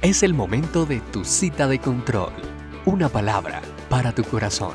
Es 0.00 0.22
el 0.22 0.32
momento 0.32 0.86
de 0.86 1.00
tu 1.00 1.24
cita 1.24 1.66
de 1.66 1.80
control. 1.80 2.32
Una 2.84 3.08
palabra 3.08 3.60
para 3.88 4.14
tu 4.14 4.22
corazón. 4.22 4.74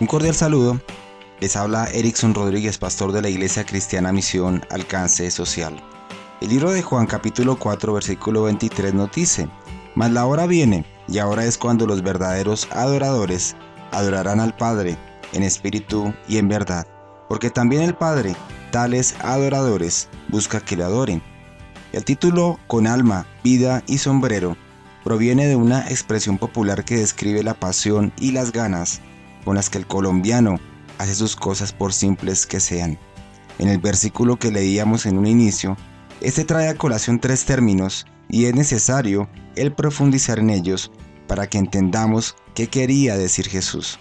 Un 0.00 0.06
cordial 0.06 0.34
saludo. 0.34 0.80
Les 1.40 1.56
habla 1.56 1.90
Erickson 1.92 2.32
Rodríguez, 2.32 2.78
pastor 2.78 3.12
de 3.12 3.20
la 3.20 3.28
Iglesia 3.28 3.66
Cristiana 3.66 4.12
Misión 4.12 4.64
Alcance 4.70 5.30
Social. 5.30 5.76
El 6.40 6.48
libro 6.48 6.72
de 6.72 6.80
Juan 6.80 7.04
capítulo 7.04 7.58
4 7.58 7.92
versículo 7.92 8.44
23 8.44 8.94
nos 8.94 9.12
dice, 9.12 9.46
Mas 9.94 10.12
la 10.12 10.24
hora 10.24 10.46
viene, 10.46 10.86
y 11.06 11.18
ahora 11.18 11.44
es 11.44 11.58
cuando 11.58 11.86
los 11.86 12.02
verdaderos 12.02 12.66
adoradores 12.70 13.56
adorarán 13.92 14.40
al 14.40 14.56
Padre 14.56 14.96
en 15.34 15.42
espíritu 15.42 16.14
y 16.26 16.38
en 16.38 16.48
verdad, 16.48 16.86
porque 17.28 17.50
también 17.50 17.82
el 17.82 17.94
Padre 17.94 18.34
adoradores 18.74 20.08
busca 20.28 20.60
que 20.60 20.76
le 20.76 20.84
adoren. 20.84 21.22
El 21.92 22.04
título 22.04 22.58
Con 22.66 22.86
alma, 22.86 23.26
vida 23.42 23.82
y 23.86 23.98
sombrero 23.98 24.56
proviene 25.02 25.46
de 25.46 25.56
una 25.56 25.88
expresión 25.88 26.38
popular 26.38 26.84
que 26.84 26.96
describe 26.96 27.42
la 27.42 27.54
pasión 27.54 28.12
y 28.18 28.32
las 28.32 28.52
ganas 28.52 29.00
con 29.44 29.56
las 29.56 29.70
que 29.70 29.78
el 29.78 29.86
colombiano 29.86 30.60
hace 30.98 31.14
sus 31.14 31.34
cosas 31.34 31.72
por 31.72 31.92
simples 31.92 32.46
que 32.46 32.60
sean. 32.60 32.98
En 33.58 33.68
el 33.68 33.78
versículo 33.78 34.36
que 34.38 34.50
leíamos 34.50 35.06
en 35.06 35.18
un 35.18 35.26
inicio, 35.26 35.76
este 36.20 36.44
trae 36.44 36.68
a 36.68 36.76
colación 36.76 37.18
tres 37.18 37.44
términos 37.44 38.06
y 38.28 38.44
es 38.44 38.54
necesario 38.54 39.28
el 39.56 39.72
profundizar 39.72 40.38
en 40.38 40.50
ellos 40.50 40.92
para 41.26 41.48
que 41.48 41.58
entendamos 41.58 42.36
qué 42.54 42.68
quería 42.68 43.16
decir 43.16 43.48
Jesús. 43.48 43.98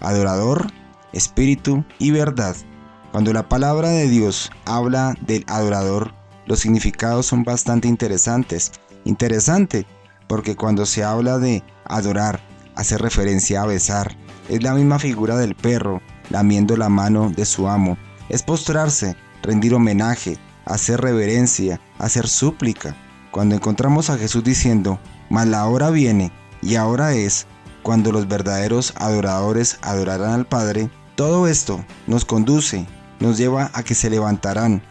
Adorador, 0.00 0.66
espíritu 1.12 1.84
y 1.98 2.10
verdad 2.10 2.56
cuando 3.16 3.32
la 3.32 3.48
palabra 3.48 3.88
de 3.88 4.10
Dios 4.10 4.50
habla 4.66 5.16
del 5.22 5.42
adorador, 5.48 6.12
los 6.44 6.60
significados 6.60 7.24
son 7.24 7.44
bastante 7.44 7.88
interesantes. 7.88 8.72
Interesante, 9.06 9.86
porque 10.28 10.54
cuando 10.54 10.84
se 10.84 11.02
habla 11.02 11.38
de 11.38 11.62
adorar, 11.86 12.40
hace 12.74 12.98
referencia 12.98 13.62
a 13.62 13.66
besar. 13.66 14.14
Es 14.50 14.62
la 14.62 14.74
misma 14.74 14.98
figura 14.98 15.38
del 15.38 15.54
perro, 15.54 16.02
lamiendo 16.28 16.76
la 16.76 16.90
mano 16.90 17.32
de 17.34 17.46
su 17.46 17.68
amo. 17.68 17.96
Es 18.28 18.42
postrarse, 18.42 19.16
rendir 19.42 19.72
homenaje, 19.72 20.36
hacer 20.66 21.00
reverencia, 21.00 21.80
hacer 21.98 22.28
súplica. 22.28 22.94
Cuando 23.30 23.54
encontramos 23.54 24.10
a 24.10 24.18
Jesús 24.18 24.44
diciendo, 24.44 25.00
mas 25.30 25.46
la 25.46 25.64
hora 25.64 25.88
viene 25.88 26.32
y 26.60 26.74
ahora 26.74 27.14
es, 27.14 27.46
cuando 27.82 28.12
los 28.12 28.28
verdaderos 28.28 28.92
adoradores 28.96 29.78
adorarán 29.80 30.32
al 30.32 30.46
Padre, 30.46 30.90
todo 31.14 31.48
esto 31.48 31.82
nos 32.06 32.26
conduce 32.26 32.86
nos 33.20 33.38
lleva 33.38 33.70
a 33.72 33.82
que 33.82 33.94
se 33.94 34.10
levantarán 34.10 34.82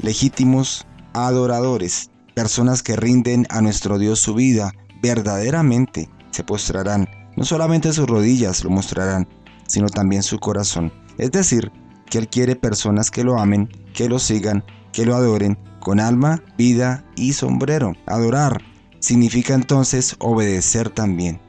legítimos 0.00 0.86
adoradores, 1.12 2.10
personas 2.34 2.82
que 2.82 2.96
rinden 2.96 3.46
a 3.50 3.60
nuestro 3.60 3.98
Dios 3.98 4.20
su 4.20 4.34
vida, 4.34 4.72
verdaderamente 5.02 6.08
se 6.30 6.44
postrarán, 6.44 7.08
no 7.36 7.44
solamente 7.44 7.92
sus 7.92 8.06
rodillas 8.06 8.64
lo 8.64 8.70
mostrarán, 8.70 9.28
sino 9.66 9.88
también 9.88 10.22
su 10.22 10.38
corazón. 10.38 10.92
Es 11.18 11.32
decir, 11.32 11.72
que 12.08 12.18
Él 12.18 12.28
quiere 12.28 12.56
personas 12.56 13.10
que 13.10 13.24
lo 13.24 13.38
amen, 13.38 13.68
que 13.92 14.08
lo 14.08 14.18
sigan, 14.18 14.64
que 14.92 15.04
lo 15.04 15.14
adoren 15.14 15.58
con 15.80 16.00
alma, 16.00 16.42
vida 16.56 17.04
y 17.16 17.32
sombrero. 17.32 17.94
Adorar 18.06 18.62
significa 19.00 19.54
entonces 19.54 20.16
obedecer 20.18 20.90
también. 20.90 21.40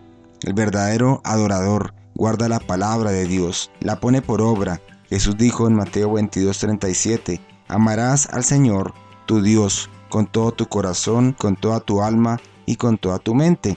El 0.42 0.54
verdadero 0.54 1.22
adorador 1.24 1.94
guarda 2.16 2.50
la 2.50 2.60
palabra 2.60 3.12
de 3.12 3.26
Dios, 3.26 3.72
la 3.80 4.00
pone 4.00 4.22
por 4.22 4.42
obra, 4.42 4.82
Jesús 5.10 5.38
dijo 5.38 5.68
en 5.68 5.74
Mateo 5.74 6.12
22:37, 6.12 7.42
amarás 7.68 8.28
al 8.32 8.44
Señor, 8.44 8.94
tu 9.26 9.42
Dios, 9.42 9.90
con 10.08 10.28
todo 10.28 10.52
tu 10.52 10.68
corazón, 10.68 11.34
con 11.34 11.56
toda 11.56 11.80
tu 11.80 12.04
alma 12.04 12.40
y 12.68 12.76
con 12.76 13.00
toda 13.00 13.18
tu 13.18 13.34
mente. 13.34 13.76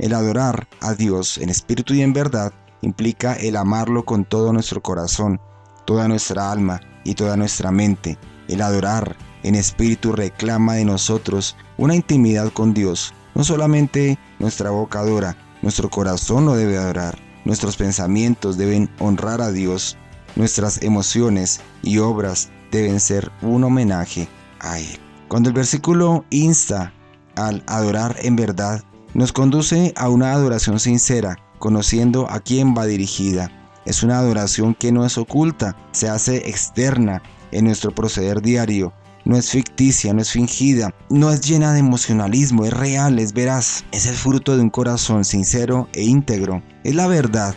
El 0.00 0.12
adorar 0.12 0.66
a 0.80 0.94
Dios 0.94 1.38
en 1.38 1.50
espíritu 1.50 1.94
y 1.94 2.02
en 2.02 2.12
verdad 2.12 2.52
implica 2.80 3.34
el 3.34 3.54
amarlo 3.54 4.04
con 4.04 4.24
todo 4.24 4.52
nuestro 4.52 4.82
corazón, 4.82 5.40
toda 5.84 6.08
nuestra 6.08 6.50
alma 6.50 6.80
y 7.04 7.14
toda 7.14 7.36
nuestra 7.36 7.70
mente. 7.70 8.18
El 8.48 8.60
adorar 8.60 9.16
en 9.44 9.54
espíritu 9.54 10.10
reclama 10.10 10.74
de 10.74 10.84
nosotros 10.84 11.56
una 11.78 11.94
intimidad 11.94 12.52
con 12.52 12.74
Dios. 12.74 13.14
No 13.36 13.44
solamente 13.44 14.18
nuestra 14.40 14.70
boca 14.70 14.98
adora, 14.98 15.36
nuestro 15.62 15.88
corazón 15.90 16.44
lo 16.44 16.56
debe 16.56 16.76
adorar. 16.76 17.16
Nuestros 17.44 17.76
pensamientos 17.76 18.56
deben 18.56 18.90
honrar 18.98 19.40
a 19.40 19.52
Dios 19.52 19.96
Nuestras 20.34 20.82
emociones 20.82 21.60
y 21.82 21.98
obras 21.98 22.50
deben 22.70 23.00
ser 23.00 23.30
un 23.42 23.64
homenaje 23.64 24.28
a 24.60 24.78
Él. 24.78 24.98
Cuando 25.28 25.50
el 25.50 25.54
versículo 25.54 26.24
insta 26.30 26.92
al 27.36 27.62
adorar 27.66 28.16
en 28.22 28.36
verdad, 28.36 28.82
nos 29.12 29.32
conduce 29.32 29.92
a 29.94 30.08
una 30.08 30.32
adoración 30.32 30.80
sincera, 30.80 31.38
conociendo 31.58 32.30
a 32.30 32.40
quién 32.40 32.74
va 32.74 32.86
dirigida. 32.86 33.50
Es 33.84 34.02
una 34.02 34.18
adoración 34.18 34.74
que 34.74 34.90
no 34.90 35.04
es 35.04 35.18
oculta, 35.18 35.76
se 35.92 36.08
hace 36.08 36.48
externa 36.48 37.22
en 37.50 37.66
nuestro 37.66 37.94
proceder 37.94 38.40
diario. 38.40 38.94
No 39.24 39.36
es 39.36 39.50
ficticia, 39.50 40.14
no 40.14 40.22
es 40.22 40.30
fingida, 40.30 40.94
no 41.10 41.30
es 41.30 41.42
llena 41.42 41.74
de 41.74 41.80
emocionalismo, 41.80 42.64
es 42.64 42.72
real, 42.72 43.18
es 43.18 43.34
veraz. 43.34 43.84
Es 43.92 44.06
el 44.06 44.14
fruto 44.14 44.56
de 44.56 44.62
un 44.62 44.70
corazón 44.70 45.24
sincero 45.24 45.88
e 45.92 46.02
íntegro. 46.02 46.62
Es 46.84 46.94
la 46.94 47.06
verdad 47.06 47.54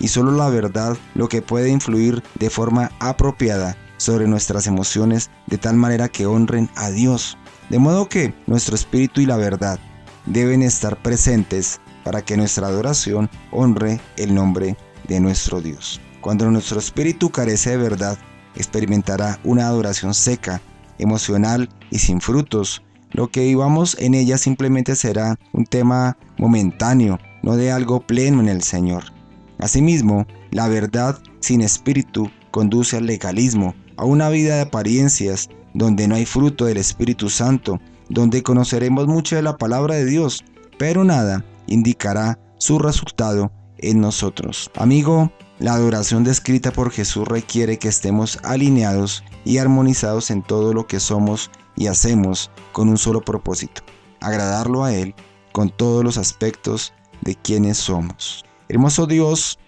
y 0.00 0.08
solo 0.08 0.32
la 0.32 0.48
verdad 0.48 0.96
lo 1.14 1.28
que 1.28 1.42
puede 1.42 1.70
influir 1.70 2.22
de 2.38 2.50
forma 2.50 2.90
apropiada 3.00 3.76
sobre 3.96 4.26
nuestras 4.26 4.66
emociones 4.66 5.30
de 5.46 5.58
tal 5.58 5.76
manera 5.76 6.08
que 6.08 6.26
honren 6.26 6.70
a 6.76 6.90
Dios. 6.90 7.36
De 7.68 7.78
modo 7.78 8.08
que 8.08 8.32
nuestro 8.46 8.74
espíritu 8.74 9.20
y 9.20 9.26
la 9.26 9.36
verdad 9.36 9.78
deben 10.26 10.62
estar 10.62 11.02
presentes 11.02 11.80
para 12.04 12.22
que 12.22 12.36
nuestra 12.36 12.68
adoración 12.68 13.28
honre 13.50 14.00
el 14.16 14.34
nombre 14.34 14.76
de 15.06 15.20
nuestro 15.20 15.60
Dios. 15.60 16.00
Cuando 16.20 16.50
nuestro 16.50 16.78
espíritu 16.78 17.30
carece 17.30 17.70
de 17.70 17.76
verdad, 17.76 18.18
experimentará 18.54 19.38
una 19.44 19.66
adoración 19.66 20.14
seca, 20.14 20.60
emocional 20.98 21.68
y 21.90 21.98
sin 21.98 22.20
frutos. 22.20 22.82
Lo 23.10 23.28
que 23.28 23.44
vivamos 23.44 23.96
en 23.98 24.14
ella 24.14 24.38
simplemente 24.38 24.96
será 24.96 25.38
un 25.52 25.64
tema 25.64 26.16
momentáneo, 26.36 27.18
no 27.42 27.56
de 27.56 27.72
algo 27.72 28.00
pleno 28.00 28.40
en 28.40 28.48
el 28.48 28.62
Señor. 28.62 29.17
Asimismo, 29.58 30.26
la 30.50 30.68
verdad 30.68 31.18
sin 31.40 31.60
espíritu 31.60 32.30
conduce 32.50 32.96
al 32.96 33.06
legalismo, 33.06 33.74
a 33.96 34.04
una 34.04 34.28
vida 34.28 34.56
de 34.56 34.62
apariencias 34.62 35.48
donde 35.74 36.08
no 36.08 36.14
hay 36.14 36.26
fruto 36.26 36.64
del 36.64 36.76
Espíritu 36.76 37.28
Santo, 37.28 37.80
donde 38.08 38.42
conoceremos 38.42 39.06
mucho 39.06 39.36
de 39.36 39.42
la 39.42 39.56
palabra 39.56 39.96
de 39.96 40.06
Dios, 40.06 40.44
pero 40.78 41.04
nada 41.04 41.44
indicará 41.66 42.38
su 42.58 42.78
resultado 42.78 43.52
en 43.78 44.00
nosotros. 44.00 44.70
Amigo, 44.76 45.32
la 45.58 45.74
adoración 45.74 46.24
descrita 46.24 46.72
por 46.72 46.90
Jesús 46.90 47.26
requiere 47.26 47.78
que 47.78 47.88
estemos 47.88 48.38
alineados 48.44 49.24
y 49.44 49.58
armonizados 49.58 50.30
en 50.30 50.42
todo 50.42 50.72
lo 50.72 50.86
que 50.86 51.00
somos 51.00 51.50
y 51.76 51.86
hacemos 51.88 52.50
con 52.72 52.88
un 52.88 52.98
solo 52.98 53.22
propósito, 53.22 53.82
agradarlo 54.20 54.84
a 54.84 54.94
Él 54.94 55.14
con 55.52 55.70
todos 55.70 56.04
los 56.04 56.18
aspectos 56.18 56.92
de 57.22 57.34
quienes 57.34 57.78
somos. 57.78 58.44
Hermoso 58.70 59.06
Dios, 59.06 59.58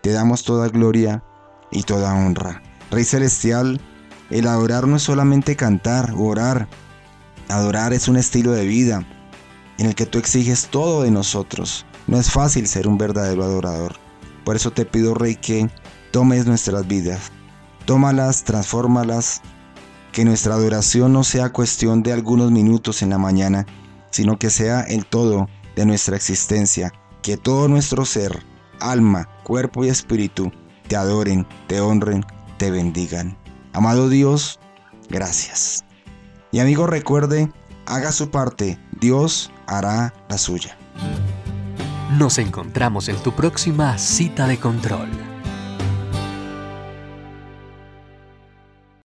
te 0.00 0.10
damos 0.10 0.42
toda 0.42 0.68
gloria 0.68 1.22
y 1.70 1.82
toda 1.82 2.14
honra. 2.14 2.62
Rey 2.90 3.04
Celestial, 3.04 3.78
el 4.30 4.46
adorar 4.46 4.86
no 4.86 4.96
es 4.96 5.02
solamente 5.02 5.54
cantar 5.54 6.14
orar. 6.16 6.66
Adorar 7.48 7.92
es 7.92 8.08
un 8.08 8.16
estilo 8.16 8.52
de 8.52 8.64
vida 8.64 9.06
en 9.76 9.84
el 9.84 9.94
que 9.94 10.06
tú 10.06 10.18
exiges 10.18 10.68
todo 10.68 11.02
de 11.02 11.10
nosotros. 11.10 11.84
No 12.06 12.18
es 12.18 12.30
fácil 12.30 12.66
ser 12.66 12.88
un 12.88 12.96
verdadero 12.96 13.44
adorador. 13.44 13.96
Por 14.46 14.56
eso 14.56 14.70
te 14.70 14.86
pido, 14.86 15.12
Rey, 15.12 15.36
que 15.36 15.68
tomes 16.10 16.46
nuestras 16.46 16.88
vidas. 16.88 17.30
Tómalas, 17.84 18.44
transfórmalas. 18.44 19.42
Que 20.10 20.24
nuestra 20.24 20.54
adoración 20.54 21.12
no 21.12 21.22
sea 21.22 21.52
cuestión 21.52 22.02
de 22.02 22.14
algunos 22.14 22.50
minutos 22.50 23.02
en 23.02 23.10
la 23.10 23.18
mañana, 23.18 23.66
sino 24.10 24.38
que 24.38 24.48
sea 24.48 24.80
el 24.80 25.04
todo 25.04 25.50
de 25.76 25.84
nuestra 25.84 26.16
existencia 26.16 26.94
que 27.22 27.36
todo 27.36 27.68
nuestro 27.68 28.04
ser, 28.04 28.42
alma, 28.80 29.28
cuerpo 29.42 29.84
y 29.84 29.88
espíritu 29.88 30.52
te 30.86 30.96
adoren, 30.96 31.46
te 31.66 31.80
honren, 31.80 32.24
te 32.56 32.70
bendigan. 32.70 33.36
Amado 33.72 34.08
Dios, 34.08 34.58
gracias. 35.08 35.84
Y 36.50 36.60
amigo 36.60 36.86
recuerde, 36.86 37.52
haga 37.86 38.12
su 38.12 38.30
parte, 38.30 38.78
Dios 39.00 39.50
hará 39.66 40.14
la 40.28 40.38
suya. 40.38 40.76
Nos 42.16 42.38
encontramos 42.38 43.08
en 43.08 43.16
tu 43.16 43.32
próxima 43.32 43.98
cita 43.98 44.46
de 44.46 44.58
control. 44.58 45.08